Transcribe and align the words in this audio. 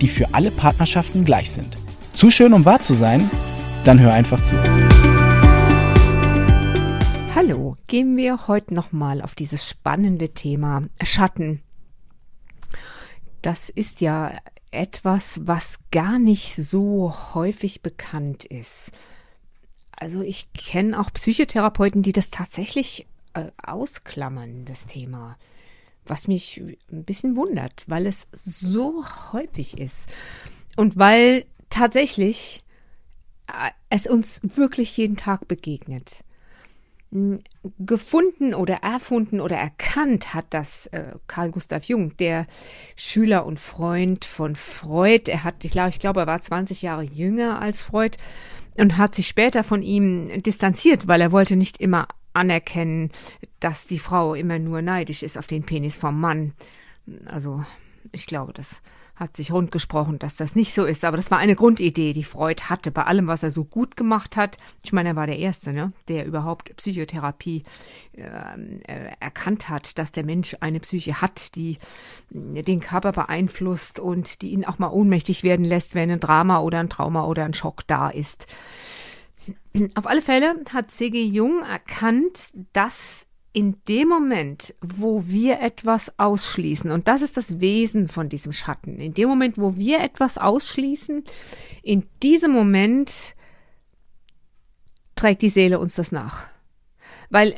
die 0.00 0.08
für 0.08 0.34
alle 0.34 0.50
Partnerschaften 0.50 1.24
gleich 1.24 1.50
sind. 1.50 1.76
Zu 2.12 2.30
schön, 2.30 2.52
um 2.52 2.64
wahr 2.64 2.80
zu 2.80 2.94
sein? 2.94 3.30
Dann 3.84 4.00
hör 4.00 4.12
einfach 4.12 4.40
zu. 4.42 4.56
Hallo, 7.34 7.76
gehen 7.86 8.16
wir 8.16 8.48
heute 8.48 8.74
nochmal 8.74 9.22
auf 9.22 9.34
dieses 9.34 9.68
spannende 9.68 10.30
Thema 10.30 10.82
Schatten. 11.02 11.62
Das 13.42 13.68
ist 13.68 14.00
ja 14.00 14.32
etwas, 14.70 15.46
was 15.46 15.78
gar 15.90 16.18
nicht 16.18 16.56
so 16.56 17.14
häufig 17.34 17.82
bekannt 17.82 18.44
ist. 18.44 18.90
Also 19.92 20.22
ich 20.22 20.52
kenne 20.52 20.98
auch 20.98 21.12
Psychotherapeuten, 21.12 22.02
die 22.02 22.12
das 22.12 22.30
tatsächlich 22.30 23.06
äh, 23.34 23.46
ausklammern, 23.62 24.64
das 24.64 24.86
Thema. 24.86 25.36
Was 26.08 26.28
mich 26.28 26.60
ein 26.90 27.04
bisschen 27.04 27.36
wundert, 27.36 27.84
weil 27.86 28.06
es 28.06 28.28
so 28.32 29.04
häufig 29.32 29.78
ist. 29.78 30.10
Und 30.76 30.96
weil 30.96 31.44
tatsächlich 31.70 32.62
äh, 33.46 33.70
es 33.90 34.06
uns 34.06 34.40
wirklich 34.42 34.96
jeden 34.96 35.16
Tag 35.16 35.48
begegnet. 35.48 36.24
Hm, 37.10 37.40
gefunden 37.78 38.52
oder 38.52 38.82
erfunden 38.82 39.40
oder 39.40 39.56
erkannt 39.56 40.34
hat 40.34 40.46
das 40.50 40.86
äh, 40.88 41.14
Carl 41.26 41.50
Gustav 41.50 41.84
Jung, 41.84 42.16
der 42.18 42.46
Schüler 42.96 43.46
und 43.46 43.58
Freund 43.58 44.26
von 44.26 44.56
Freud. 44.56 45.30
Er 45.30 45.44
hat, 45.44 45.64
ich 45.64 45.70
glaube, 45.70 45.90
ich 45.90 46.00
glaube, 46.00 46.20
er 46.20 46.26
war 46.26 46.40
20 46.40 46.82
Jahre 46.82 47.02
jünger 47.02 47.62
als 47.62 47.82
Freud 47.82 48.18
und 48.76 48.98
hat 48.98 49.14
sich 49.14 49.26
später 49.26 49.64
von 49.64 49.82
ihm 49.82 50.42
distanziert, 50.42 51.08
weil 51.08 51.20
er 51.22 51.32
wollte 51.32 51.56
nicht 51.56 51.80
immer 51.80 52.08
anerkennen, 52.38 53.10
dass 53.60 53.86
die 53.86 53.98
Frau 53.98 54.34
immer 54.34 54.58
nur 54.58 54.82
neidisch 54.82 55.22
ist 55.22 55.36
auf 55.36 55.46
den 55.46 55.64
Penis 55.64 55.96
vom 55.96 56.20
Mann. 56.20 56.54
Also 57.26 57.64
ich 58.12 58.26
glaube, 58.26 58.52
das 58.52 58.80
hat 59.18 59.36
sich 59.36 59.50
rundgesprochen, 59.50 60.18
dass 60.20 60.36
das 60.36 60.54
nicht 60.54 60.72
so 60.72 60.84
ist. 60.84 61.04
Aber 61.04 61.16
das 61.16 61.30
war 61.30 61.38
eine 61.38 61.56
Grundidee, 61.56 62.12
die 62.12 62.24
Freud 62.24 62.62
hatte 62.68 62.92
bei 62.92 63.02
allem, 63.02 63.26
was 63.26 63.42
er 63.42 63.50
so 63.50 63.64
gut 63.64 63.96
gemacht 63.96 64.36
hat. 64.36 64.58
Ich 64.84 64.92
meine, 64.92 65.10
er 65.10 65.16
war 65.16 65.26
der 65.26 65.38
Erste, 65.38 65.72
ne, 65.72 65.92
der 66.06 66.24
überhaupt 66.24 66.74
Psychotherapie 66.76 67.64
ähm, 68.16 68.80
äh, 68.86 69.10
erkannt 69.18 69.68
hat, 69.68 69.98
dass 69.98 70.12
der 70.12 70.24
Mensch 70.24 70.56
eine 70.60 70.78
Psyche 70.78 71.20
hat, 71.20 71.56
die 71.56 71.78
äh, 72.32 72.62
den 72.62 72.78
Körper 72.78 73.12
beeinflusst 73.12 73.98
und 73.98 74.40
die 74.42 74.50
ihn 74.50 74.64
auch 74.64 74.78
mal 74.78 74.90
ohnmächtig 74.90 75.42
werden 75.42 75.64
lässt, 75.64 75.96
wenn 75.96 76.10
ein 76.10 76.20
Drama 76.20 76.60
oder 76.60 76.78
ein 76.78 76.90
Trauma 76.90 77.24
oder 77.24 77.44
ein 77.44 77.54
Schock 77.54 77.86
da 77.88 78.10
ist. 78.10 78.46
Auf 79.94 80.06
alle 80.06 80.22
Fälle 80.22 80.64
hat 80.72 80.90
C.G. 80.90 81.22
Jung 81.22 81.62
erkannt, 81.62 82.52
dass 82.72 83.26
in 83.52 83.76
dem 83.88 84.08
Moment, 84.08 84.74
wo 84.80 85.26
wir 85.26 85.60
etwas 85.60 86.18
ausschließen, 86.18 86.90
und 86.90 87.08
das 87.08 87.22
ist 87.22 87.36
das 87.36 87.60
Wesen 87.60 88.08
von 88.08 88.28
diesem 88.28 88.52
Schatten, 88.52 89.00
in 89.00 89.14
dem 89.14 89.28
Moment, 89.28 89.58
wo 89.58 89.76
wir 89.76 90.00
etwas 90.00 90.38
ausschließen, 90.38 91.24
in 91.82 92.04
diesem 92.22 92.52
Moment 92.52 93.34
trägt 95.16 95.42
die 95.42 95.48
Seele 95.48 95.78
uns 95.78 95.94
das 95.94 96.12
nach. 96.12 96.46
Weil 97.30 97.56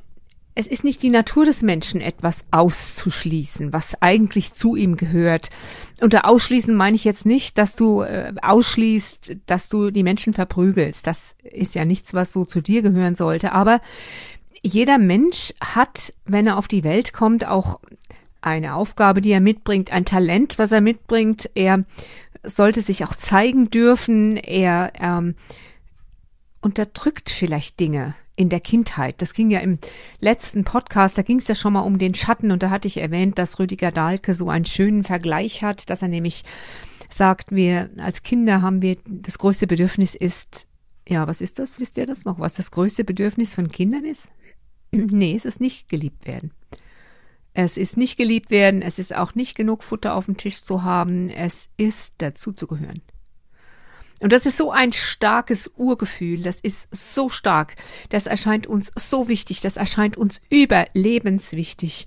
es 0.60 0.66
ist 0.66 0.84
nicht 0.84 1.03
die 1.03 1.09
Natur 1.09 1.47
des 1.47 1.62
Menschen, 1.62 2.03
etwas 2.03 2.44
auszuschließen, 2.50 3.72
was 3.72 4.00
eigentlich 4.03 4.53
zu 4.53 4.76
ihm 4.76 4.97
gehört. 4.97 5.48
Unter 6.03 6.26
Ausschließen 6.26 6.76
meine 6.76 6.97
ich 6.97 7.04
jetzt 7.04 7.25
nicht, 7.25 7.56
dass 7.56 7.76
du 7.76 8.03
äh, 8.03 8.34
ausschließt, 8.43 9.37
dass 9.47 9.71
du 9.71 9.91
die 9.91 10.03
Menschen 10.03 10.34
verprügelst. 10.34 11.06
Das 11.06 11.34
ist 11.43 11.75
ja 11.75 11.87
nichts, 11.87 12.12
was 12.12 12.32
so 12.32 12.44
zu 12.44 12.60
dir 12.60 12.82
gehören 12.82 13.15
sollte. 13.15 13.53
Aber 13.53 13.81
jeder 14.62 14.98
Mensch 14.98 15.54
hat, 15.62 16.12
wenn 16.26 16.47
er 16.47 16.59
auf 16.59 16.69
die 16.69 16.84
Welt 16.84 17.15
kommt, 17.15 17.47
auch 17.47 17.81
eine 18.42 18.75
Aufgabe, 18.75 19.22
die 19.22 19.32
er 19.32 19.41
mitbringt, 19.41 19.91
ein 19.92 20.04
Talent, 20.04 20.59
was 20.59 20.72
er 20.72 20.82
mitbringt. 20.82 21.48
Er 21.54 21.84
sollte 22.44 22.82
sich 22.82 23.04
auch 23.04 23.15
zeigen 23.15 23.71
dürfen. 23.71 24.37
Er 24.37 24.92
ähm, 25.00 25.37
unterdrückt 26.60 27.31
vielleicht 27.31 27.81
Dinge 27.81 28.15
in 28.41 28.49
der 28.49 28.61
Kindheit. 28.61 29.21
Das 29.21 29.34
ging 29.34 29.51
ja 29.51 29.61
im 29.61 29.78
letzten 30.19 30.65
Podcast, 30.65 31.19
da 31.19 31.23
ging 31.23 31.41
es 31.41 31.49
ja 31.49 31.55
schon 31.55 31.75
mal 31.75 31.81
um 31.81 31.99
den 31.99 32.15
Schatten 32.15 32.53
und 32.53 32.62
da 32.62 32.71
hatte 32.71 32.89
ich 32.89 32.97
erwähnt, 32.97 33.39
dass 33.39 33.59
Rüdiger 33.59 33.93
Dahlke 33.93 34.34
so 34.34 34.49
einen 34.49 34.65
schönen 34.65 35.05
Vergleich 35.05 35.62
hat, 35.62 35.91
dass 35.91 36.01
er 36.01 36.09
nämlich 36.09 36.45
sagt, 37.11 37.53
wir 37.53 37.91
als 37.99 38.23
Kinder 38.23 38.62
haben 38.62 38.81
wir 38.81 38.97
das 39.06 39.37
größte 39.37 39.67
Bedürfnis 39.67 40.15
ist, 40.15 40.69
ja, 41.06 41.27
was 41.27 41.43
ist 41.43 41.59
das? 41.59 41.78
Wisst 41.81 41.99
ihr 41.99 42.06
das 42.06 42.25
noch, 42.25 42.39
was 42.39 42.55
das 42.55 42.71
größte 42.71 43.05
Bedürfnis 43.05 43.55
von 43.55 43.71
Kindern 43.71 44.06
ist? 44.06 44.28
nee, 44.91 45.34
es 45.37 45.45
ist 45.45 45.61
nicht 45.61 45.91
geliebt 45.91 46.27
werden. 46.27 46.53
Es 47.53 47.77
ist 47.77 47.99
nicht 47.99 48.17
geliebt 48.17 48.51
werden, 48.51 48.81
es 48.81 48.99
ist 48.99 49.15
auch 49.15 49.34
nicht 49.34 49.55
genug 49.55 49.84
Futter 49.84 50.15
auf 50.15 50.25
dem 50.25 50.39
Tisch 50.39 50.62
zu 50.62 50.83
haben, 50.83 51.28
es 51.28 51.69
ist 51.77 52.15
dazu 52.19 52.53
zu 52.53 52.67
gehören. 52.67 53.03
Und 54.20 54.32
das 54.32 54.47
ist 54.47 54.58
so 54.58 54.70
ein 54.70 54.92
starkes 54.92 55.70
Urgefühl, 55.76 56.42
das 56.42 56.60
ist 56.60 56.88
so 56.92 57.28
stark, 57.28 57.76
das 58.10 58.26
erscheint 58.26 58.66
uns 58.66 58.92
so 58.94 59.28
wichtig, 59.28 59.60
das 59.60 59.76
erscheint 59.78 60.16
uns 60.16 60.42
überlebenswichtig. 60.50 62.06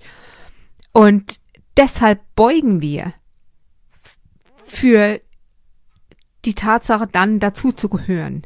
Und 0.92 1.40
deshalb 1.76 2.20
beugen 2.36 2.80
wir 2.80 3.12
für 4.64 5.20
die 6.44 6.54
Tatsache 6.54 7.08
dann 7.10 7.40
dazu 7.40 7.72
zu 7.72 7.88
gehören. 7.88 8.42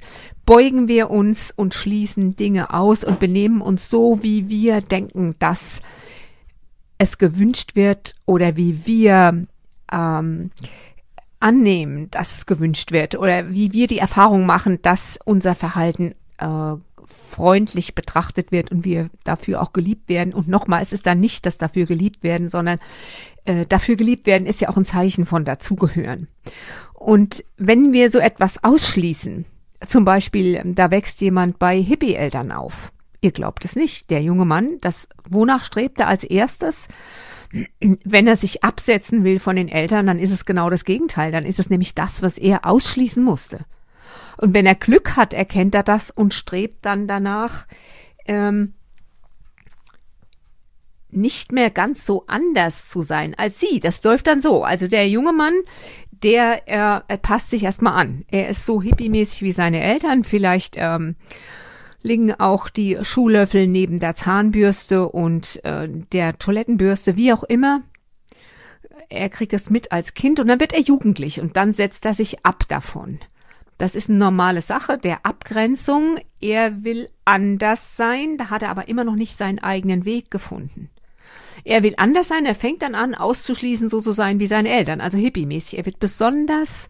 Beugen 0.47 0.89
wir 0.89 1.11
uns 1.11 1.51
und 1.51 1.75
schließen 1.75 2.37
Dinge 2.37 2.73
aus 2.73 3.05
und 3.05 3.21
benehmen 3.21 3.61
uns 3.61 3.91
so, 3.91 4.23
wie 4.23 4.49
wir 4.49 4.81
denken, 4.81 5.35
dass 5.39 5.83
es 6.97 7.19
gewünscht 7.19 7.77
wird 7.77 8.15
oder 8.25 8.57
wie 8.57 8.87
wir 8.87 9.47
ähm, 9.93 10.51
annehmen, 11.41 12.11
dass 12.11 12.35
es 12.35 12.47
gewünscht 12.47 12.93
wird 12.93 13.17
oder 13.17 13.51
wie 13.51 13.73
wir 13.73 13.87
die 13.87 13.99
Erfahrung 13.99 14.47
machen, 14.47 14.81
dass 14.83 15.19
unser 15.25 15.55
Verhalten 15.55 16.15
äh, 16.39 16.75
freundlich 17.07 17.95
betrachtet 17.95 18.53
wird 18.53 18.71
und 18.71 18.85
wir 18.85 19.09
dafür 19.25 19.63
auch 19.63 19.73
geliebt 19.73 20.09
werden. 20.09 20.35
Und 20.35 20.49
nochmal, 20.49 20.83
es 20.83 20.93
ist 20.93 21.07
dann 21.07 21.21
nicht 21.21 21.47
das 21.47 21.59
dafür 21.59 21.87
geliebt 21.87 22.23
werden, 22.23 22.49
sondern 22.49 22.79
äh, 23.45 23.67
dafür 23.67 23.97
geliebt 23.97 24.27
werden 24.27 24.47
ist 24.47 24.61
ja 24.61 24.69
auch 24.69 24.77
ein 24.77 24.85
Zeichen 24.85 25.25
von 25.27 25.45
dazugehören. 25.45 26.29
Und 26.95 27.45
wenn 27.57 27.93
wir 27.93 28.11
so 28.11 28.19
etwas 28.19 28.63
ausschließen, 28.63 29.45
zum 29.87 30.05
Beispiel, 30.05 30.61
da 30.65 30.91
wächst 30.91 31.21
jemand 31.21 31.59
bei 31.59 31.81
Hippie-Eltern 31.81 32.51
auf. 32.51 32.93
Ihr 33.21 33.31
glaubt 33.33 33.65
es 33.65 33.77
nicht. 33.77 34.11
Der 34.11 34.23
junge 34.23 34.45
Mann, 34.45 34.79
das, 34.81 35.09
wonach 35.29 35.65
strebt 35.65 36.01
er 36.01 36.09
als 36.09 36.25
erstes? 36.25 36.89
Wenn 38.05 38.27
er 38.27 38.37
sich 38.37 38.65
absetzen 38.65 39.25
will 39.25 39.39
von 39.39 39.57
den 39.57 39.69
Eltern, 39.69 40.07
dann 40.07 40.19
ist 40.19 40.33
es 40.33 40.45
genau 40.45 40.71
das 40.71 40.85
Gegenteil. 40.85 41.33
Dann 41.33 41.45
ist 41.45 41.59
es 41.59 41.71
nämlich 41.71 41.95
das, 41.95 42.23
was 42.23 42.39
er 42.39 42.67
ausschließen 42.67 43.23
musste. 43.23 43.65
Und 44.37 44.55
wenn 44.55 44.67
er 44.67 44.75
Glück 44.75 45.17
hat, 45.17 45.35
erkennt 45.35 45.75
er 45.75 45.83
das 45.83 46.11
und 46.11 46.35
strebt 46.35 46.85
dann 46.85 47.09
danach, 47.09 47.67
ähm, 48.27 48.75
nicht 51.11 51.53
mehr 51.53 51.71
ganz 51.71 52.05
so 52.05 52.25
anders 52.27 52.89
zu 52.89 53.03
sein 53.03 53.35
als 53.35 53.61
sie. 53.61 53.81
Das 53.81 54.03
läuft 54.05 54.27
dann 54.27 54.41
so. 54.41 54.63
Also 54.63 54.87
der 54.87 55.09
junge 55.09 55.33
Mann, 55.33 55.55
der 56.11 56.69
er, 56.69 57.05
er 57.09 57.17
passt 57.17 57.51
sich 57.51 57.65
erstmal 57.65 57.95
an. 57.95 58.25
Er 58.31 58.49
ist 58.49 58.67
so 58.67 58.83
hippiemäßig 58.83 59.43
wie 59.43 59.53
seine 59.53 59.83
Eltern, 59.83 60.25
vielleicht 60.25 60.75
ähm, 60.77 61.17
liegen 62.03 62.33
auch 62.35 62.69
die 62.69 62.99
Schuhlöffel 63.03 63.67
neben 63.67 63.99
der 63.99 64.15
Zahnbürste 64.15 65.09
und 65.09 65.65
äh, 65.65 65.89
der 66.13 66.39
Toilettenbürste, 66.39 67.17
wie 67.17 67.33
auch 67.33 67.45
immer. 67.45 67.83
Er 69.09 69.29
kriegt 69.29 69.53
das 69.53 69.71
mit 69.71 69.91
als 69.93 70.15
Kind 70.15 70.39
und 70.39 70.49
dann 70.49 70.61
wird 70.61 70.73
er 70.73 70.81
jugendlich 70.81 71.41
und 71.41 71.57
dann 71.57 71.73
setzt 71.73 72.05
er 72.05 72.15
sich 72.15 72.45
ab 72.45 72.65
davon. 72.69 73.19
Das 73.79 73.95
ist 73.95 74.11
eine 74.11 74.19
normale 74.19 74.61
Sache 74.61 74.99
der 74.99 75.25
Abgrenzung. 75.25 76.19
Er 76.41 76.83
will 76.85 77.09
anders 77.25 77.97
sein, 77.97 78.37
da 78.37 78.51
hat 78.51 78.63
er 78.63 78.71
aber 78.71 78.89
immer 78.89 79.05
noch 79.05 79.15
nicht 79.15 79.37
seinen 79.37 79.61
eigenen 79.61 80.05
Weg 80.05 80.31
gefunden. 80.31 80.91
Er 81.65 81.83
will 81.83 81.95
anders 81.97 82.29
sein, 82.29 82.47
er 82.47 82.55
fängt 82.55 82.83
dann 82.83 82.95
an, 82.95 83.15
auszuschließen, 83.15 83.89
so 83.89 84.01
zu 84.01 84.13
sein 84.13 84.41
wie 84.41 84.47
seine 84.47 84.71
Eltern, 84.71 85.01
also 85.01 85.19
hippiemäßig. 85.19 85.79
Er 85.79 85.87
wird 85.87 86.01
besonders 86.01 86.89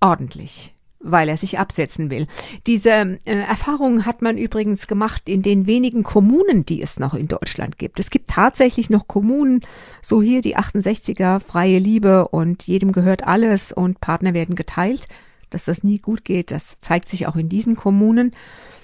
ordentlich 0.00 0.73
weil 1.04 1.28
er 1.28 1.36
sich 1.36 1.58
absetzen 1.58 2.10
will. 2.10 2.26
Diese 2.66 2.90
äh, 2.90 3.18
Erfahrung 3.24 4.06
hat 4.06 4.22
man 4.22 4.38
übrigens 4.38 4.86
gemacht 4.86 5.28
in 5.28 5.42
den 5.42 5.66
wenigen 5.66 6.02
Kommunen, 6.02 6.64
die 6.66 6.82
es 6.82 6.98
noch 6.98 7.14
in 7.14 7.28
Deutschland 7.28 7.78
gibt. 7.78 8.00
Es 8.00 8.10
gibt 8.10 8.30
tatsächlich 8.30 8.90
noch 8.90 9.06
Kommunen, 9.06 9.60
so 10.02 10.22
hier 10.22 10.40
die 10.40 10.56
68er, 10.56 11.40
freie 11.40 11.78
Liebe 11.78 12.28
und 12.28 12.66
jedem 12.66 12.92
gehört 12.92 13.24
alles 13.24 13.72
und 13.72 14.00
Partner 14.00 14.34
werden 14.34 14.56
geteilt. 14.56 15.06
Dass 15.50 15.66
das 15.66 15.84
nie 15.84 15.98
gut 15.98 16.24
geht, 16.24 16.50
das 16.50 16.78
zeigt 16.80 17.08
sich 17.08 17.26
auch 17.26 17.36
in 17.36 17.48
diesen 17.48 17.76
Kommunen, 17.76 18.32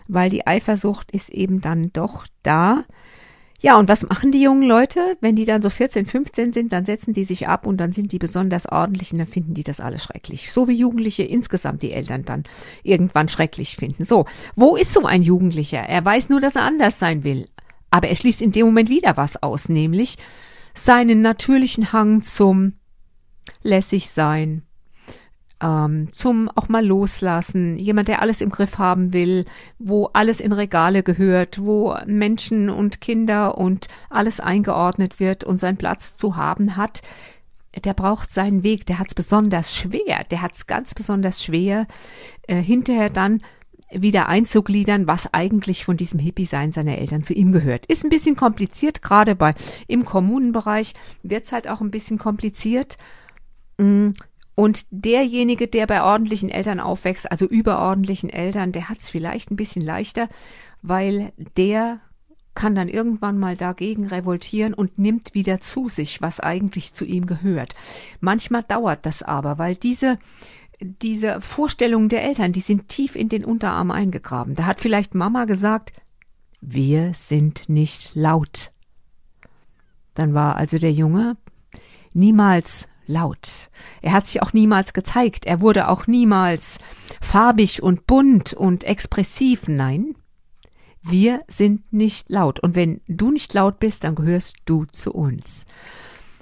weil 0.07 0.31
die 0.31 0.47
Eifersucht 0.47 1.11
ist 1.11 1.31
eben 1.31 1.61
dann 1.61 1.93
doch 1.93 2.27
da. 2.43 2.85
Ja, 3.63 3.79
und 3.79 3.89
was 3.91 4.09
machen 4.09 4.33
die 4.33 4.41
jungen 4.41 4.63
Leute? 4.63 5.19
Wenn 5.21 5.37
die 5.37 5.45
dann 5.45 5.61
so 5.61 5.69
14, 5.69 6.07
15 6.07 6.55
sind, 6.55 6.73
dann 6.73 6.87
setzen 6.87 7.13
die 7.13 7.25
sich 7.25 7.47
ab 7.47 7.67
und 7.67 7.77
dann 7.77 7.93
sind 7.93 8.11
die 8.11 8.19
besonders 8.19 8.65
ordentlich 8.67 9.13
und 9.13 9.19
dann 9.19 9.27
finden 9.27 9.53
die 9.53 9.65
das 9.65 9.81
alle 9.81 9.99
schrecklich. 9.99 10.51
So 10.51 10.67
wie 10.67 10.75
Jugendliche 10.75 11.25
insgesamt 11.25 11.83
die 11.83 11.93
Eltern 11.93 12.25
dann 12.25 12.45
irgendwann 12.83 13.29
schrecklich 13.29 13.77
finden. 13.77 14.05
So, 14.05 14.25
wo 14.57 14.77
ist 14.77 14.95
so 14.95 15.05
ein 15.05 15.23
Jugendlicher? 15.23 15.81
Er 15.81 16.03
weiß 16.03 16.31
nur, 16.31 16.41
dass 16.41 16.57
er 16.57 16.63
anders 16.63 16.99
sein 16.99 17.23
will. 17.23 17.49
Aber 17.91 18.09
er 18.09 18.17
schließt 18.17 18.41
in 18.41 18.53
dem 18.53 18.65
Moment 18.65 18.89
wieder 18.89 19.19
was 19.19 19.43
aus, 19.43 19.69
nämlich 19.69 20.17
seinen 20.73 21.21
natürlichen 21.21 21.93
Hang 21.93 22.23
zum 22.23 22.75
lässig 23.63 24.09
sein, 24.09 24.63
ähm, 25.61 26.11
zum 26.11 26.49
auch 26.55 26.69
mal 26.69 26.85
loslassen, 26.85 27.77
jemand, 27.77 28.09
der 28.09 28.23
alles 28.23 28.41
im 28.41 28.51
Griff 28.51 28.79
haben 28.79 29.13
will, 29.13 29.45
wo 29.79 30.07
alles 30.13 30.41
in 30.41 30.53
Regale 30.53 31.03
gehört, 31.03 31.61
wo 31.63 31.97
Menschen 32.07 32.71
und 32.71 33.01
Kinder 33.01 33.59
und 33.59 33.89
alles 34.09 34.41
eingeordnet 34.41 35.21
wird 35.21 35.45
und 35.45 35.59
seinen 35.59 35.77
Platz 35.77 36.17
zu 36.17 36.37
haben 36.37 36.77
hat, 36.77 37.03
der 37.85 37.95
braucht 37.95 38.33
seinen 38.33 38.63
Weg, 38.63 38.87
der 38.87 38.99
hat's 38.99 39.15
besonders 39.15 39.75
schwer, 39.75 40.25
der 40.31 40.43
hat's 40.43 40.67
ganz 40.67 40.95
besonders 40.95 41.43
schwer, 41.43 41.87
äh, 42.49 42.57
hinterher 42.57 43.11
dann 43.11 43.43
wieder 43.93 44.29
einzugliedern, 44.29 45.07
was 45.07 45.35
eigentlich 45.35 45.85
von 45.85 45.97
diesem 45.97 46.21
Hippie-Sein 46.21 46.73
seiner 46.73 46.99
Eltern 46.99 47.23
zu 47.23 47.35
ihm 47.35 47.53
gehört. 47.53 47.87
Ist 47.87 48.05
ein 48.05 48.11
bisschen 48.11 48.37
kompliziert, 48.37 49.03
gerade 49.03 49.35
bei 49.35 49.55
im 49.89 50.05
Kommunenbereich 50.05 50.95
wird's 51.23 51.53
halt 51.53 51.69
auch 51.69 51.81
ein 51.81 51.91
bisschen 51.91 52.19
kompliziert. 52.19 52.99
Mm, 53.79 54.11
und 54.61 54.85
derjenige, 54.91 55.69
der 55.69 55.87
bei 55.87 56.03
ordentlichen 56.03 56.51
Eltern 56.51 56.81
aufwächst, 56.81 57.33
also 57.33 57.47
überordentlichen 57.47 58.29
Eltern, 58.29 58.73
der 58.73 58.91
hat 58.91 58.99
es 58.99 59.09
vielleicht 59.09 59.51
ein 59.51 59.57
bisschen 59.57 59.81
leichter, 59.83 60.29
weil 60.83 61.33
der 61.57 62.01
kann 62.55 62.75
dann 62.75 62.91
irgendwann 62.91 63.39
mal 63.39 63.57
dagegen 63.57 64.07
revoltieren 64.09 64.75
und 64.75 64.99
nimmt 64.99 65.33
wieder 65.33 65.63
zu 65.63 65.89
sich, 65.89 66.21
was 66.21 66.41
eigentlich 66.41 66.93
zu 66.93 67.07
ihm 67.07 67.25
gehört. 67.25 67.75
Manchmal 68.21 68.63
dauert 68.63 69.07
das 69.07 69.23
aber, 69.23 69.57
weil 69.57 69.77
diese 69.77 70.19
diese 70.83 71.41
Vorstellungen 71.41 72.11
der 72.11 72.25
Eltern, 72.25 72.53
die 72.53 72.61
sind 72.61 72.89
tief 72.89 73.17
in 73.17 73.31
den 73.31 73.47
Unterarm 73.47 73.91
eingegraben. 73.91 74.57
Da 74.57 74.67
hat 74.67 74.83
vielleicht 74.83 75.15
Mama 75.15 75.47
gesagt, 75.47 75.95
wir 76.61 77.15
sind 77.15 77.71
nicht 77.71 78.11
laut. 78.15 78.73
Dann 80.13 80.35
war 80.35 80.57
also 80.57 80.77
der 80.77 80.93
Junge 80.93 81.39
niemals 82.13 82.89
laut. 83.11 83.71
Er 84.01 84.13
hat 84.13 84.27
sich 84.27 84.43
auch 84.43 84.53
niemals 84.53 84.93
gezeigt, 84.93 85.45
er 85.45 85.61
wurde 85.61 85.89
auch 85.89 86.07
niemals 86.07 86.79
farbig 87.21 87.83
und 87.83 88.07
bunt 88.07 88.55
und 88.55 88.85
expressiv, 88.85 89.69
nein. 89.69 90.15
Wir 91.03 91.43
sind 91.49 91.93
nicht 91.93 92.29
laut, 92.29 92.61
und 92.61 92.75
wenn 92.75 93.01
du 93.09 93.31
nicht 93.31 93.53
laut 93.55 93.81
bist, 93.81 94.05
dann 94.05 94.15
gehörst 94.15 94.57
du 94.65 94.85
zu 94.85 95.13
uns. 95.13 95.65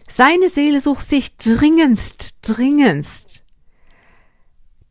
Seine 0.08 0.48
Seele 0.48 0.80
sucht 0.80 1.08
sich 1.08 1.36
dringendst, 1.36 2.36
dringendst 2.42 3.44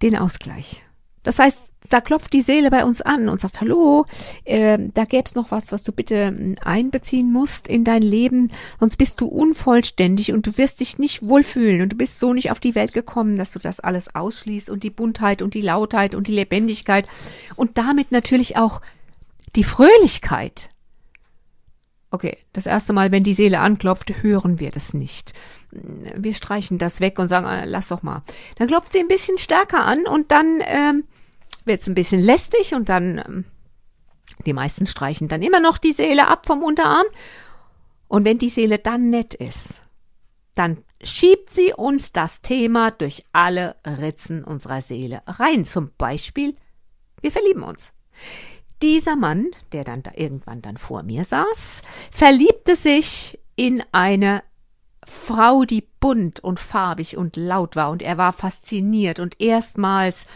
den 0.01 0.15
Ausgleich. 0.15 0.83
Das 1.27 1.39
heißt, 1.39 1.73
da 1.89 1.99
klopft 1.99 2.31
die 2.31 2.39
Seele 2.39 2.71
bei 2.71 2.85
uns 2.85 3.01
an 3.01 3.27
und 3.27 3.37
sagt, 3.41 3.59
hallo, 3.59 4.05
äh, 4.45 4.77
da 4.93 5.03
gäb's 5.03 5.35
noch 5.35 5.51
was, 5.51 5.73
was 5.73 5.83
du 5.83 5.91
bitte 5.91 6.27
hm, 6.27 6.55
einbeziehen 6.63 7.33
musst 7.33 7.67
in 7.67 7.83
dein 7.83 8.01
Leben, 8.01 8.49
sonst 8.79 8.95
bist 8.95 9.19
du 9.19 9.27
unvollständig 9.27 10.31
und 10.31 10.47
du 10.47 10.57
wirst 10.57 10.79
dich 10.79 10.99
nicht 10.99 11.27
wohlfühlen 11.27 11.81
und 11.81 11.89
du 11.89 11.97
bist 11.97 12.19
so 12.19 12.31
nicht 12.31 12.49
auf 12.49 12.61
die 12.61 12.75
Welt 12.75 12.93
gekommen, 12.93 13.37
dass 13.37 13.51
du 13.51 13.59
das 13.59 13.81
alles 13.81 14.15
ausschließt 14.15 14.69
und 14.69 14.83
die 14.83 14.89
Buntheit 14.89 15.41
und 15.41 15.53
die 15.53 15.59
Lautheit 15.59 16.15
und 16.15 16.27
die 16.27 16.31
Lebendigkeit 16.31 17.05
und 17.57 17.77
damit 17.77 18.13
natürlich 18.13 18.55
auch 18.55 18.79
die 19.57 19.65
Fröhlichkeit. 19.65 20.69
Okay, 22.09 22.37
das 22.53 22.67
erste 22.67 22.93
Mal, 22.93 23.11
wenn 23.11 23.23
die 23.23 23.33
Seele 23.33 23.59
anklopft, 23.59 24.23
hören 24.23 24.61
wir 24.61 24.71
das 24.71 24.93
nicht. 24.93 25.33
Wir 25.71 26.33
streichen 26.33 26.77
das 26.77 27.01
weg 27.01 27.19
und 27.19 27.27
sagen, 27.27 27.45
ah, 27.45 27.65
lass 27.65 27.89
doch 27.89 28.01
mal. 28.01 28.23
Dann 28.55 28.69
klopft 28.69 28.93
sie 28.93 28.99
ein 28.99 29.09
bisschen 29.09 29.37
stärker 29.37 29.83
an 29.83 30.07
und 30.07 30.31
dann 30.31 30.61
ähm, 30.65 31.03
wird 31.67 31.81
es 31.81 31.87
ein 31.87 31.95
bisschen 31.95 32.21
lästig 32.21 32.73
und 32.73 32.89
dann, 32.89 33.17
ähm, 33.19 33.45
die 34.45 34.53
meisten 34.53 34.87
streichen 34.87 35.27
dann 35.27 35.41
immer 35.41 35.59
noch 35.59 35.77
die 35.77 35.91
Seele 35.91 36.27
ab 36.27 36.45
vom 36.45 36.63
Unterarm. 36.63 37.05
Und 38.07 38.25
wenn 38.25 38.37
die 38.37 38.49
Seele 38.49 38.79
dann 38.79 39.09
nett 39.09 39.33
ist, 39.33 39.83
dann 40.55 40.83
schiebt 41.03 41.49
sie 41.49 41.73
uns 41.73 42.11
das 42.13 42.41
Thema 42.41 42.91
durch 42.91 43.25
alle 43.31 43.75
Ritzen 43.85 44.43
unserer 44.43 44.81
Seele 44.81 45.21
rein. 45.27 45.65
Zum 45.65 45.91
Beispiel, 45.97 46.55
wir 47.21 47.31
verlieben 47.31 47.63
uns. 47.63 47.93
Dieser 48.81 49.15
Mann, 49.15 49.47
der 49.71 49.83
dann 49.83 50.03
da 50.03 50.11
irgendwann 50.15 50.61
dann 50.61 50.77
vor 50.77 51.03
mir 51.03 51.25
saß, 51.25 51.81
verliebte 52.11 52.75
sich 52.75 53.39
in 53.55 53.83
eine 53.91 54.43
Frau, 55.09 55.63
die 55.63 55.87
bunt 55.99 56.41
und 56.41 56.59
farbig 56.59 57.17
und 57.17 57.37
laut 57.37 57.75
war, 57.75 57.89
und 57.89 58.01
er 58.01 58.17
war 58.17 58.33
fasziniert, 58.33 59.19
und 59.19 59.39
erstmals 59.39 60.27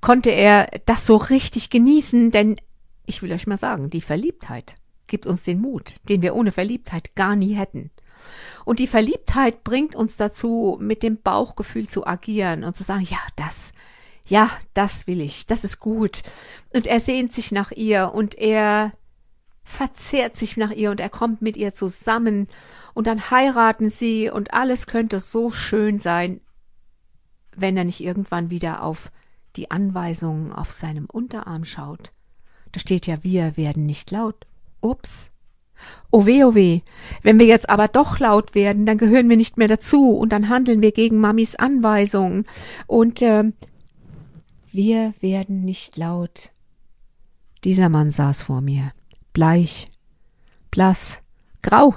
konnte 0.00 0.30
er 0.30 0.68
das 0.86 1.04
so 1.04 1.16
richtig 1.16 1.68
genießen, 1.68 2.30
denn 2.30 2.56
ich 3.06 3.22
will 3.22 3.32
euch 3.32 3.48
mal 3.48 3.56
sagen, 3.56 3.90
die 3.90 4.00
Verliebtheit 4.00 4.76
gibt 5.08 5.26
uns 5.26 5.42
den 5.42 5.60
Mut, 5.60 5.96
den 6.08 6.22
wir 6.22 6.36
ohne 6.36 6.52
Verliebtheit 6.52 7.16
gar 7.16 7.34
nie 7.34 7.54
hätten. 7.54 7.90
Und 8.64 8.78
die 8.78 8.86
Verliebtheit 8.86 9.64
bringt 9.64 9.96
uns 9.96 10.16
dazu, 10.16 10.78
mit 10.80 11.02
dem 11.02 11.20
Bauchgefühl 11.20 11.88
zu 11.88 12.06
agieren 12.06 12.62
und 12.62 12.76
zu 12.76 12.84
sagen, 12.84 13.02
ja, 13.02 13.18
das, 13.34 13.72
ja, 14.26 14.48
das 14.74 15.08
will 15.08 15.20
ich, 15.20 15.46
das 15.46 15.64
ist 15.64 15.80
gut. 15.80 16.22
Und 16.72 16.86
er 16.86 17.00
sehnt 17.00 17.32
sich 17.32 17.50
nach 17.50 17.72
ihr 17.72 18.12
und 18.14 18.38
er 18.38 18.92
verzehrt 19.70 20.34
sich 20.36 20.56
nach 20.56 20.72
ihr 20.72 20.90
und 20.90 21.00
er 21.00 21.08
kommt 21.08 21.42
mit 21.42 21.56
ihr 21.56 21.72
zusammen 21.72 22.48
und 22.92 23.06
dann 23.06 23.30
heiraten 23.30 23.88
sie 23.88 24.28
und 24.28 24.52
alles 24.52 24.86
könnte 24.86 25.20
so 25.20 25.50
schön 25.50 25.98
sein, 25.98 26.40
wenn 27.56 27.76
er 27.76 27.84
nicht 27.84 28.00
irgendwann 28.00 28.50
wieder 28.50 28.82
auf 28.82 29.12
die 29.56 29.70
Anweisungen 29.70 30.52
auf 30.52 30.70
seinem 30.70 31.06
Unterarm 31.06 31.64
schaut. 31.64 32.12
Da 32.72 32.80
steht 32.80 33.06
ja, 33.06 33.22
wir 33.22 33.56
werden 33.56 33.86
nicht 33.86 34.10
laut. 34.10 34.46
Ups. 34.80 35.30
Oh 36.10 36.26
weh, 36.26 36.44
oh 36.44 36.54
weh. 36.54 36.80
Wenn 37.22 37.38
wir 37.38 37.46
jetzt 37.46 37.70
aber 37.70 37.88
doch 37.88 38.18
laut 38.18 38.54
werden, 38.54 38.86
dann 38.86 38.98
gehören 38.98 39.28
wir 39.28 39.36
nicht 39.36 39.56
mehr 39.56 39.68
dazu 39.68 40.16
und 40.16 40.30
dann 40.30 40.48
handeln 40.48 40.82
wir 40.82 40.92
gegen 40.92 41.18
Mamis 41.18 41.56
Anweisungen 41.56 42.44
und 42.86 43.22
äh, 43.22 43.52
wir 44.72 45.14
werden 45.20 45.64
nicht 45.64 45.96
laut. 45.96 46.50
Dieser 47.64 47.88
Mann 47.88 48.10
saß 48.10 48.42
vor 48.42 48.60
mir 48.60 48.92
bleich, 49.32 49.90
blass, 50.70 51.22
grau. 51.62 51.94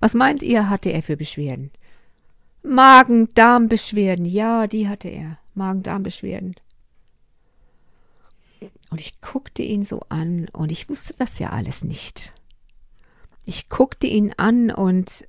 Was 0.00 0.14
meint 0.14 0.42
ihr, 0.42 0.70
hatte 0.70 0.90
er 0.90 1.02
für 1.02 1.16
Beschwerden? 1.16 1.70
Magen-Darm-Beschwerden, 2.62 4.24
ja, 4.24 4.66
die 4.66 4.88
hatte 4.88 5.08
er. 5.08 5.38
Magen-Darm-Beschwerden. 5.54 6.54
Und 8.90 9.00
ich 9.00 9.20
guckte 9.20 9.62
ihn 9.62 9.82
so 9.82 10.00
an 10.08 10.48
und 10.52 10.72
ich 10.72 10.88
wusste 10.88 11.14
das 11.18 11.38
ja 11.38 11.50
alles 11.50 11.84
nicht. 11.84 12.32
Ich 13.44 13.68
guckte 13.68 14.06
ihn 14.06 14.32
an 14.36 14.70
und 14.70 15.26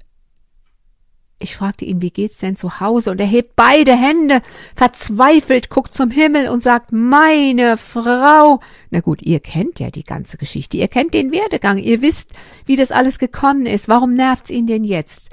ich 1.40 1.56
fragte 1.56 1.86
ihn, 1.86 2.02
wie 2.02 2.12
geht's 2.12 2.40
denn 2.40 2.58
zu 2.58 2.82
Hause? 2.82 3.12
Und 3.12 3.22
er 3.22 3.28
hebt 3.28 3.56
beide 3.56 3.96
Hände, 3.96 4.42
verzweifelt, 4.76 5.70
guckt 5.70 5.94
zum 5.94 6.12
Himmel 6.12 6.50
und 6.50 6.62
sagt, 6.62 6.92
meine 6.92 7.78
Frau. 7.78 8.60
Na 8.90 9.00
gut, 9.00 9.22
ihr 9.22 9.40
kennt 9.40 9.80
ja 9.80 9.90
die 9.90 10.04
ganze 10.04 10.38
Geschichte. 10.38 10.78
Ihr 10.78 10.90
kennt 10.90 11.14
den 11.14 11.32
Werdegang. 11.32 11.78
Ihr 11.78 12.02
wisst, 12.02 12.34
wie 12.66 12.76
das 12.76 12.92
alles 12.92 13.20
gekommen 13.20 13.66
ist. 13.66 13.88
Warum 13.88 14.16
nervt's 14.16 14.50
ihn 14.50 14.68
denn 14.68 14.84
jetzt? 14.84 15.30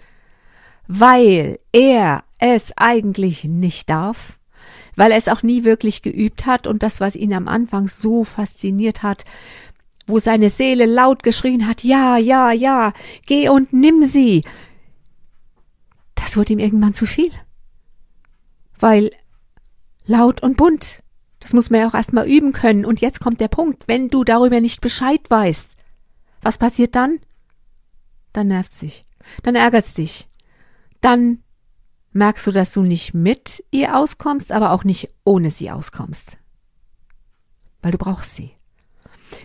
Weil 0.86 1.58
er 1.72 2.22
es 2.38 2.72
eigentlich 2.76 3.42
nicht 3.42 3.90
darf. 3.90 4.38
Weil 4.94 5.10
er 5.10 5.18
es 5.18 5.28
auch 5.28 5.42
nie 5.42 5.64
wirklich 5.64 6.02
geübt 6.02 6.46
hat 6.46 6.68
und 6.68 6.84
das, 6.84 7.00
was 7.00 7.16
ihn 7.16 7.34
am 7.34 7.48
Anfang 7.48 7.88
so 7.88 8.22
fasziniert 8.22 9.02
hat, 9.02 9.24
wo 10.06 10.20
seine 10.20 10.50
Seele 10.50 10.86
laut 10.86 11.24
geschrien 11.24 11.66
hat, 11.66 11.82
ja, 11.82 12.16
ja, 12.16 12.52
ja, 12.52 12.92
geh 13.26 13.48
und 13.48 13.72
nimm 13.72 14.04
sie, 14.04 14.42
das 16.16 16.36
wurde 16.36 16.52
ihm 16.52 16.58
irgendwann 16.58 16.94
zu 16.94 17.06
viel. 17.06 17.30
Weil 18.78 19.10
laut 20.04 20.42
und 20.42 20.56
bunt, 20.56 21.02
das 21.38 21.52
muss 21.52 21.70
man 21.70 21.80
ja 21.80 21.88
auch 21.88 21.94
erstmal 21.94 22.28
üben 22.28 22.52
können. 22.52 22.84
Und 22.84 23.00
jetzt 23.00 23.20
kommt 23.20 23.40
der 23.40 23.48
Punkt, 23.48 23.86
wenn 23.86 24.08
du 24.08 24.24
darüber 24.24 24.60
nicht 24.60 24.80
Bescheid 24.80 25.20
weißt, 25.30 25.70
was 26.42 26.58
passiert 26.58 26.94
dann? 26.96 27.20
Dann 28.32 28.48
nervt 28.48 28.72
sich. 28.72 29.04
Dann 29.42 29.54
ärgert's 29.54 29.94
dich. 29.94 30.28
Dann 31.00 31.42
merkst 32.12 32.46
du, 32.46 32.52
dass 32.52 32.72
du 32.72 32.82
nicht 32.82 33.14
mit 33.14 33.64
ihr 33.70 33.96
auskommst, 33.96 34.52
aber 34.52 34.72
auch 34.72 34.84
nicht 34.84 35.10
ohne 35.24 35.50
sie 35.50 35.70
auskommst. 35.70 36.36
weil 37.82 37.92
du 37.92 37.98
brauchst 37.98 38.34
sie. 38.34 38.50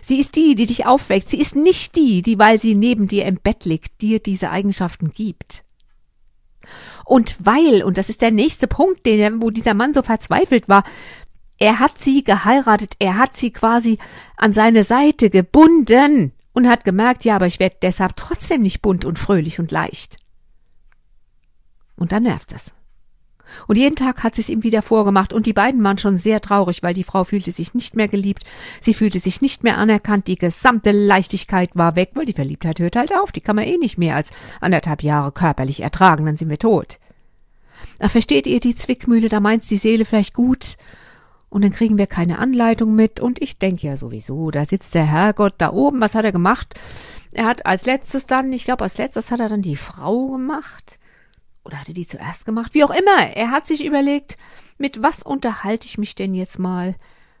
Sie 0.02 0.18
ist 0.18 0.34
die, 0.34 0.56
die 0.56 0.66
dich 0.66 0.84
aufweckt. 0.86 1.28
Sie 1.28 1.38
ist 1.38 1.54
nicht 1.54 1.94
die, 1.94 2.22
die, 2.22 2.38
weil 2.38 2.58
sie 2.58 2.74
neben 2.74 3.06
dir 3.06 3.24
im 3.26 3.36
Bett 3.36 3.64
liegt, 3.64 4.00
dir 4.00 4.18
diese 4.20 4.50
Eigenschaften 4.50 5.10
gibt. 5.10 5.64
Und 7.04 7.36
weil, 7.38 7.82
und 7.82 7.98
das 7.98 8.08
ist 8.08 8.22
der 8.22 8.30
nächste 8.30 8.66
Punkt, 8.66 9.06
den, 9.06 9.42
wo 9.42 9.50
dieser 9.50 9.74
Mann 9.74 9.94
so 9.94 10.02
verzweifelt 10.02 10.68
war, 10.68 10.84
er 11.58 11.78
hat 11.78 11.98
sie 11.98 12.24
geheiratet, 12.24 12.94
er 12.98 13.16
hat 13.18 13.34
sie 13.34 13.52
quasi 13.52 13.98
an 14.36 14.52
seine 14.52 14.84
Seite 14.84 15.30
gebunden 15.30 16.32
und 16.52 16.68
hat 16.68 16.84
gemerkt, 16.84 17.24
ja, 17.24 17.36
aber 17.36 17.46
ich 17.46 17.60
werde 17.60 17.76
deshalb 17.82 18.16
trotzdem 18.16 18.62
nicht 18.62 18.82
bunt 18.82 19.04
und 19.04 19.18
fröhlich 19.18 19.58
und 19.58 19.70
leicht. 19.70 20.16
Und 21.96 22.12
dann 22.12 22.24
nervt 22.24 22.52
es. 22.52 22.72
Und 23.66 23.76
jeden 23.76 23.96
Tag 23.96 24.22
hat 24.22 24.34
sie 24.34 24.42
es 24.42 24.48
ihm 24.48 24.62
wieder 24.62 24.82
vorgemacht, 24.82 25.32
und 25.32 25.46
die 25.46 25.52
beiden 25.52 25.82
waren 25.84 25.98
schon 25.98 26.16
sehr 26.16 26.40
traurig, 26.40 26.82
weil 26.82 26.94
die 26.94 27.04
Frau 27.04 27.24
fühlte 27.24 27.52
sich 27.52 27.74
nicht 27.74 27.96
mehr 27.96 28.08
geliebt, 28.08 28.44
sie 28.80 28.94
fühlte 28.94 29.18
sich 29.18 29.40
nicht 29.40 29.62
mehr 29.62 29.78
anerkannt, 29.78 30.26
die 30.26 30.36
gesamte 30.36 30.92
Leichtigkeit 30.92 31.70
war 31.74 31.96
weg, 31.96 32.10
weil 32.14 32.26
die 32.26 32.32
Verliebtheit 32.32 32.80
hört 32.80 32.96
halt 32.96 33.14
auf, 33.14 33.32
die 33.32 33.40
kann 33.40 33.56
man 33.56 33.64
eh 33.64 33.78
nicht 33.78 33.98
mehr 33.98 34.16
als 34.16 34.30
anderthalb 34.60 35.02
Jahre 35.02 35.32
körperlich 35.32 35.80
ertragen, 35.82 36.26
dann 36.26 36.36
sind 36.36 36.48
wir 36.48 36.58
tot. 36.58 36.98
Ach, 37.98 38.10
versteht 38.10 38.46
ihr 38.46 38.60
die 38.60 38.74
Zwickmühle, 38.74 39.28
da 39.28 39.40
meint's 39.40 39.68
die 39.68 39.76
Seele 39.76 40.04
vielleicht 40.04 40.34
gut, 40.34 40.76
und 41.48 41.62
dann 41.62 41.72
kriegen 41.72 41.98
wir 41.98 42.06
keine 42.06 42.38
Anleitung 42.38 42.94
mit, 42.94 43.20
und 43.20 43.42
ich 43.42 43.58
denke 43.58 43.86
ja 43.86 43.96
sowieso, 43.98 44.50
da 44.50 44.64
sitzt 44.64 44.94
der 44.94 45.04
Herrgott 45.04 45.54
da 45.58 45.70
oben, 45.70 46.00
was 46.00 46.14
hat 46.14 46.24
er 46.24 46.32
gemacht? 46.32 46.74
Er 47.34 47.44
hat 47.44 47.66
als 47.66 47.84
letztes 47.84 48.26
dann, 48.26 48.52
ich 48.52 48.64
glaube, 48.64 48.84
als 48.84 48.96
letztes 48.96 49.30
hat 49.30 49.40
er 49.40 49.50
dann 49.50 49.60
die 49.60 49.76
Frau 49.76 50.28
gemacht, 50.28 50.98
oder 51.64 51.80
hat 51.80 51.88
er 51.88 51.94
die 51.94 52.06
zuerst 52.06 52.44
gemacht? 52.44 52.74
Wie 52.74 52.84
auch 52.84 52.90
immer, 52.90 53.34
er 53.34 53.50
hat 53.50 53.66
sich 53.66 53.84
überlegt, 53.84 54.36
mit 54.78 55.02
was 55.02 55.22
unterhalte 55.22 55.86
ich 55.86 55.98
mich 55.98 56.14
denn 56.14 56.34
jetzt 56.34 56.58
mal? 56.58 56.96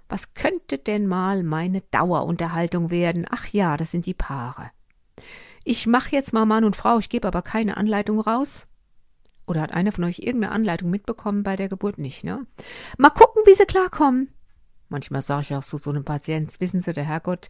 Was 0.08 0.34
könnte 0.34 0.78
denn 0.78 1.06
mal 1.06 1.42
meine 1.42 1.80
Dauerunterhaltung 1.90 2.90
werden? 2.90 3.26
Ach 3.30 3.46
ja, 3.48 3.76
das 3.76 3.90
sind 3.90 4.06
die 4.06 4.14
Paare. 4.14 4.70
Ich 5.64 5.86
mache 5.86 6.10
jetzt 6.10 6.32
mal 6.32 6.44
Mann 6.44 6.64
und 6.64 6.76
Frau, 6.76 6.98
ich 6.98 7.08
gebe 7.08 7.28
aber 7.28 7.42
keine 7.42 7.76
Anleitung 7.76 8.20
raus. 8.20 8.66
Oder 9.46 9.62
hat 9.62 9.72
einer 9.72 9.92
von 9.92 10.04
euch 10.04 10.20
irgendeine 10.20 10.52
Anleitung 10.52 10.90
mitbekommen 10.90 11.42
bei 11.42 11.56
der 11.56 11.68
Geburt 11.68 11.98
nicht, 11.98 12.24
ne? 12.24 12.46
Mal 12.96 13.10
gucken, 13.10 13.42
wie 13.46 13.54
sie 13.54 13.66
klarkommen. 13.66 14.32
Manchmal 14.88 15.22
sage 15.22 15.42
ich 15.42 15.54
auch 15.54 15.62
so, 15.62 15.78
so 15.78 15.90
einem 15.90 16.04
Patient, 16.04 16.60
wissen 16.60 16.80
Sie, 16.80 16.92
der 16.92 17.04
Herrgott, 17.04 17.48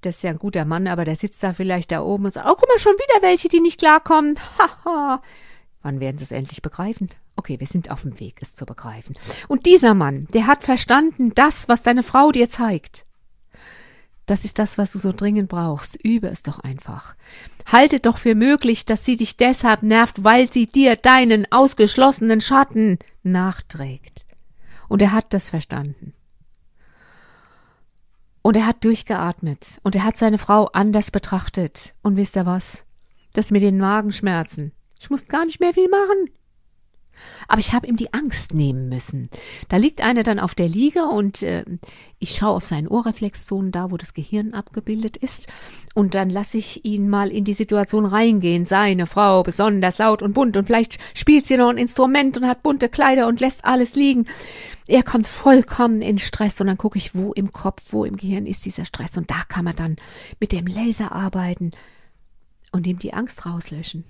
das 0.00 0.16
ist 0.16 0.22
ja 0.22 0.30
ein 0.30 0.38
guter 0.38 0.64
Mann, 0.64 0.88
aber 0.88 1.04
der 1.04 1.16
sitzt 1.16 1.42
da 1.42 1.52
vielleicht 1.52 1.92
da 1.92 2.00
oben 2.00 2.24
und 2.24 2.30
sagt, 2.30 2.48
oh, 2.48 2.54
guck 2.58 2.68
mal, 2.68 2.78
schon 2.78 2.94
wieder 2.94 3.26
welche, 3.26 3.48
die 3.48 3.60
nicht 3.60 3.78
klarkommen. 3.78 4.38
Haha. 4.84 5.22
Wann 5.86 6.00
werden 6.00 6.18
sie 6.18 6.24
es 6.24 6.32
endlich 6.32 6.62
begreifen? 6.62 7.10
Okay, 7.36 7.60
wir 7.60 7.66
sind 7.68 7.92
auf 7.92 8.02
dem 8.02 8.18
Weg, 8.18 8.38
es 8.40 8.56
zu 8.56 8.66
begreifen. 8.66 9.14
Und 9.46 9.66
dieser 9.66 9.94
Mann, 9.94 10.26
der 10.34 10.48
hat 10.48 10.64
verstanden, 10.64 11.30
das, 11.32 11.68
was 11.68 11.84
deine 11.84 12.02
Frau 12.02 12.32
dir 12.32 12.50
zeigt. 12.50 13.06
Das 14.26 14.44
ist 14.44 14.58
das, 14.58 14.78
was 14.78 14.90
du 14.90 14.98
so 14.98 15.12
dringend 15.12 15.48
brauchst. 15.48 15.94
Übe 16.02 16.26
es 16.26 16.42
doch 16.42 16.58
einfach. 16.58 17.14
Halte 17.70 18.00
doch 18.00 18.18
für 18.18 18.34
möglich, 18.34 18.84
dass 18.84 19.04
sie 19.04 19.14
dich 19.14 19.36
deshalb 19.36 19.84
nervt, 19.84 20.24
weil 20.24 20.52
sie 20.52 20.66
dir 20.66 20.96
deinen 20.96 21.46
ausgeschlossenen 21.52 22.40
Schatten 22.40 22.98
nachträgt. 23.22 24.26
Und 24.88 25.02
er 25.02 25.12
hat 25.12 25.32
das 25.32 25.50
verstanden. 25.50 26.14
Und 28.42 28.56
er 28.56 28.66
hat 28.66 28.82
durchgeatmet. 28.82 29.78
Und 29.84 29.94
er 29.94 30.02
hat 30.02 30.16
seine 30.16 30.38
Frau 30.38 30.64
anders 30.72 31.12
betrachtet. 31.12 31.94
Und 32.02 32.16
wisst 32.16 32.34
ihr 32.34 32.44
was? 32.44 32.86
Das 33.34 33.52
mit 33.52 33.62
den 33.62 33.78
Magenschmerzen, 33.78 34.72
ich 35.00 35.10
musste 35.10 35.28
gar 35.28 35.44
nicht 35.44 35.60
mehr 35.60 35.72
viel 35.72 35.88
machen. 35.88 36.30
Aber 37.48 37.60
ich 37.60 37.72
habe 37.72 37.86
ihm 37.86 37.96
die 37.96 38.12
Angst 38.12 38.54
nehmen 38.54 38.88
müssen. 38.88 39.28
Da 39.68 39.76
liegt 39.76 40.00
einer 40.00 40.22
dann 40.22 40.38
auf 40.38 40.54
der 40.54 40.68
Liege 40.68 41.04
und 41.04 41.42
äh, 41.42 41.64
ich 42.18 42.36
schaue 42.36 42.56
auf 42.56 42.64
seinen 42.64 42.88
Ohrreflexzonen 42.88 43.72
da, 43.72 43.90
wo 43.90 43.96
das 43.96 44.14
Gehirn 44.14 44.54
abgebildet 44.54 45.16
ist. 45.16 45.48
Und 45.94 46.14
dann 46.14 46.30
lasse 46.30 46.58
ich 46.58 46.84
ihn 46.84 47.08
mal 47.08 47.30
in 47.30 47.44
die 47.44 47.54
Situation 47.54 48.04
reingehen. 48.04 48.64
Seine 48.64 49.06
Frau 49.06 49.42
besonders 49.42 49.98
laut 49.98 50.22
und 50.22 50.34
bunt 50.34 50.56
und 50.56 50.66
vielleicht 50.66 50.98
spielt 51.14 51.46
sie 51.46 51.56
noch 51.56 51.70
ein 51.70 51.78
Instrument 51.78 52.36
und 52.36 52.46
hat 52.46 52.62
bunte 52.62 52.88
Kleider 52.88 53.26
und 53.26 53.40
lässt 53.40 53.64
alles 53.64 53.94
liegen. 53.94 54.26
Er 54.86 55.02
kommt 55.02 55.26
vollkommen 55.26 56.02
in 56.02 56.18
Stress 56.18 56.60
und 56.60 56.68
dann 56.68 56.78
gucke 56.78 56.98
ich, 56.98 57.14
wo 57.14 57.32
im 57.32 57.52
Kopf, 57.52 57.82
wo 57.90 58.04
im 58.04 58.16
Gehirn 58.16 58.46
ist 58.46 58.64
dieser 58.64 58.84
Stress. 58.84 59.16
Und 59.16 59.30
da 59.30 59.42
kann 59.48 59.64
man 59.64 59.76
dann 59.76 59.96
mit 60.40 60.52
dem 60.52 60.66
Laser 60.66 61.12
arbeiten 61.12 61.72
und 62.72 62.86
ihm 62.86 62.98
die 62.98 63.14
Angst 63.14 63.46
rauslöschen 63.46 64.04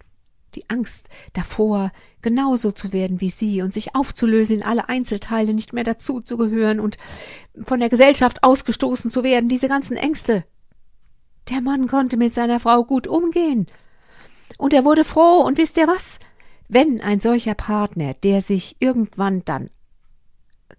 die 0.57 0.69
Angst 0.69 1.09
davor, 1.35 1.93
genauso 2.23 2.73
zu 2.73 2.93
werden 2.93 3.21
wie 3.21 3.29
sie 3.29 3.63
und 3.63 3.73
sich 3.73 3.95
aufzulösen 3.95 4.57
in 4.57 4.63
alle 4.65 4.89
Einzelteile, 4.89 5.55
nicht 5.55 5.73
mehr 5.73 5.85
dazu 5.85 6.21
zu 6.21 6.37
gehören 6.37 6.81
und 6.81 6.97
von 7.63 7.79
der 7.79 7.89
Gesellschaft 7.89 8.43
ausgestoßen 8.43 9.11
zu 9.11 9.23
werden, 9.23 9.49
diese 9.49 9.69
ganzen 9.69 9.97
Ängste. 9.97 10.45
Der 11.49 11.61
Mann 11.61 11.87
konnte 11.87 12.17
mit 12.17 12.35
seiner 12.35 12.59
Frau 12.59 12.83
gut 12.83 13.07
umgehen. 13.07 13.67
Und 14.59 14.73
er 14.73 14.85
wurde 14.85 15.05
froh, 15.05 15.43
und 15.47 15.59
wisst 15.59 15.77
ihr 15.77 15.87
was? 15.87 16.19
Wenn 16.69 17.01
ein 17.01 17.21
solcher 17.21 17.55
Partner, 17.55 18.15
der 18.15 18.41
sich 18.41 18.77
irgendwann 18.81 19.45
dann 19.45 19.71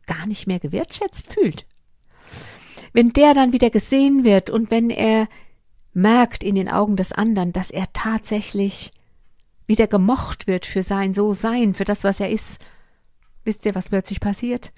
gar 0.05 0.25
nicht 0.25 0.47
mehr 0.47 0.59
gewertschätzt 0.59 1.33
fühlt, 1.33 1.65
wenn 2.91 3.09
der 3.11 3.33
dann 3.33 3.53
wieder 3.53 3.69
gesehen 3.69 4.23
wird 4.23 4.49
und 4.49 4.71
wenn 4.71 4.89
er 4.89 5.27
merkt 5.93 6.43
in 6.43 6.55
den 6.55 6.69
Augen 6.69 6.95
des 6.95 7.11
anderen, 7.11 7.53
dass 7.53 7.71
er 7.71 7.85
tatsächlich 7.93 8.91
wieder 9.67 9.87
gemocht 9.87 10.47
wird 10.47 10.65
für 10.65 10.83
sein 10.83 11.13
So-Sein, 11.13 11.73
für 11.73 11.85
das, 11.85 12.03
was 12.03 12.19
er 12.19 12.29
ist. 12.29 12.59
Wisst 13.43 13.65
ihr, 13.65 13.75
was 13.75 13.89
plötzlich 13.89 14.19
passiert? 14.19 14.73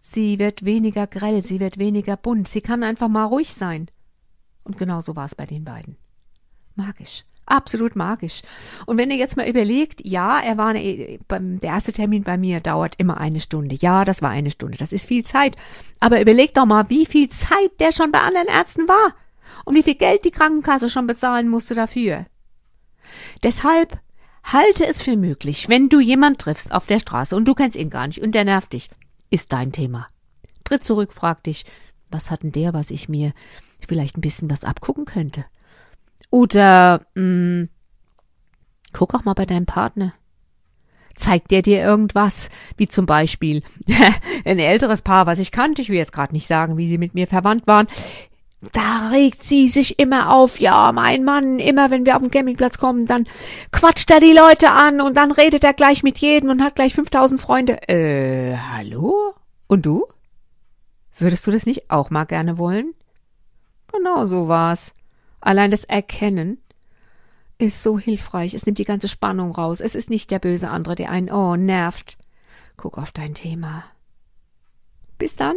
Sie 0.00 0.38
wird 0.38 0.64
weniger 0.64 1.06
grell, 1.06 1.44
sie 1.44 1.60
wird 1.60 1.78
weniger 1.78 2.16
bunt, 2.16 2.48
sie 2.48 2.60
kann 2.60 2.82
einfach 2.82 3.08
mal 3.08 3.24
ruhig 3.24 3.52
sein. 3.52 3.90
Und 4.64 4.78
genau 4.78 5.00
so 5.00 5.16
war 5.16 5.26
es 5.26 5.34
bei 5.34 5.46
den 5.46 5.64
beiden. 5.64 5.96
Magisch. 6.74 7.24
Absolut 7.46 7.96
magisch. 7.96 8.42
Und 8.84 8.98
wenn 8.98 9.10
ihr 9.10 9.16
jetzt 9.16 9.38
mal 9.38 9.48
überlegt, 9.48 10.04
ja, 10.04 10.38
er 10.38 10.58
war 10.58 10.68
eine, 10.68 11.18
der 11.28 11.70
erste 11.70 11.92
Termin 11.92 12.22
bei 12.22 12.36
mir 12.36 12.60
dauert 12.60 12.94
immer 12.98 13.16
eine 13.16 13.40
Stunde. 13.40 13.74
Ja, 13.80 14.04
das 14.04 14.20
war 14.20 14.28
eine 14.28 14.50
Stunde. 14.50 14.76
Das 14.76 14.92
ist 14.92 15.06
viel 15.06 15.24
Zeit. 15.24 15.56
Aber 15.98 16.20
überlegt 16.20 16.58
doch 16.58 16.66
mal, 16.66 16.90
wie 16.90 17.06
viel 17.06 17.30
Zeit 17.30 17.80
der 17.80 17.92
schon 17.92 18.12
bei 18.12 18.20
anderen 18.20 18.48
Ärzten 18.48 18.86
war. 18.86 19.14
Und 19.64 19.74
wie 19.74 19.82
viel 19.82 19.94
Geld 19.94 20.26
die 20.26 20.30
Krankenkasse 20.30 20.90
schon 20.90 21.06
bezahlen 21.06 21.48
musste 21.48 21.74
dafür. 21.74 22.26
Deshalb 23.42 23.98
halte 24.44 24.86
es 24.86 25.02
für 25.02 25.16
möglich, 25.16 25.68
wenn 25.68 25.88
du 25.88 26.00
jemand 26.00 26.38
triffst 26.38 26.72
auf 26.72 26.86
der 26.86 26.98
Straße 26.98 27.36
und 27.36 27.46
du 27.46 27.54
kennst 27.54 27.76
ihn 27.76 27.90
gar 27.90 28.06
nicht 28.06 28.22
und 28.22 28.34
der 28.34 28.44
nervt 28.44 28.72
dich, 28.72 28.90
ist 29.30 29.52
dein 29.52 29.72
Thema. 29.72 30.08
Tritt 30.64 30.84
zurück, 30.84 31.12
frag 31.12 31.42
dich, 31.44 31.64
was 32.10 32.30
hat 32.30 32.42
denn 32.42 32.52
der, 32.52 32.72
was 32.72 32.90
ich 32.90 33.08
mir 33.08 33.32
vielleicht 33.86 34.16
ein 34.16 34.22
bisschen 34.22 34.50
was 34.50 34.64
abgucken 34.64 35.04
könnte? 35.04 35.44
Oder 36.30 37.00
mh, 37.14 37.22
hm, 37.22 37.68
guck 38.92 39.14
auch 39.14 39.24
mal 39.24 39.34
bei 39.34 39.46
deinem 39.46 39.66
Partner. 39.66 40.12
Zeigt 41.14 41.50
der 41.50 41.62
dir 41.62 41.80
irgendwas, 41.80 42.48
wie 42.76 42.86
zum 42.86 43.04
Beispiel 43.06 43.62
ein 44.44 44.58
älteres 44.58 45.02
Paar, 45.02 45.26
was 45.26 45.40
ich 45.40 45.50
kannte, 45.50 45.82
ich 45.82 45.88
will 45.88 45.96
jetzt 45.96 46.12
gerade 46.12 46.32
nicht 46.32 46.46
sagen, 46.46 46.76
wie 46.76 46.88
sie 46.88 46.98
mit 46.98 47.14
mir 47.14 47.26
verwandt 47.26 47.66
waren, 47.66 47.88
da 48.60 49.08
regt 49.10 49.42
sie 49.42 49.68
sich 49.68 49.98
immer 49.98 50.34
auf. 50.34 50.58
Ja, 50.58 50.90
mein 50.92 51.24
Mann, 51.24 51.58
immer 51.58 51.90
wenn 51.90 52.04
wir 52.04 52.16
auf 52.16 52.22
den 52.22 52.30
Campingplatz 52.30 52.78
kommen, 52.78 53.06
dann 53.06 53.26
quatscht 53.70 54.10
er 54.10 54.20
die 54.20 54.32
Leute 54.32 54.70
an 54.70 55.00
und 55.00 55.16
dann 55.16 55.30
redet 55.30 55.62
er 55.62 55.74
gleich 55.74 56.02
mit 56.02 56.18
jedem 56.18 56.50
und 56.50 56.62
hat 56.62 56.74
gleich 56.74 56.94
5000 56.94 57.40
Freunde. 57.40 57.88
Äh, 57.88 58.56
hallo? 58.56 59.34
Und 59.68 59.86
du? 59.86 60.06
Würdest 61.16 61.46
du 61.46 61.50
das 61.50 61.66
nicht 61.66 61.90
auch 61.90 62.10
mal 62.10 62.24
gerne 62.24 62.58
wollen? 62.58 62.94
Genau 63.92 64.26
so 64.26 64.48
war's. 64.48 64.92
Allein 65.40 65.70
das 65.70 65.84
Erkennen 65.84 66.60
ist 67.58 67.82
so 67.82 67.98
hilfreich. 67.98 68.54
Es 68.54 68.66
nimmt 68.66 68.78
die 68.78 68.84
ganze 68.84 69.08
Spannung 69.08 69.52
raus. 69.52 69.80
Es 69.80 69.94
ist 69.94 70.10
nicht 70.10 70.30
der 70.30 70.38
böse 70.38 70.68
andere, 70.68 70.94
der 70.94 71.10
einen, 71.10 71.30
oh, 71.30 71.56
nervt. 71.56 72.18
Guck 72.76 72.98
auf 72.98 73.12
dein 73.12 73.34
Thema. 73.34 73.84
Bis 75.16 75.36
dann. 75.36 75.56